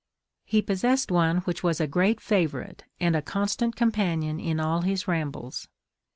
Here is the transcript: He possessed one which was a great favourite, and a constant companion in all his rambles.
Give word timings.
He 0.45 0.63
possessed 0.63 1.11
one 1.11 1.41
which 1.41 1.61
was 1.61 1.79
a 1.79 1.85
great 1.85 2.19
favourite, 2.19 2.85
and 2.99 3.15
a 3.15 3.21
constant 3.21 3.75
companion 3.75 4.39
in 4.39 4.59
all 4.59 4.81
his 4.81 5.07
rambles. 5.07 5.67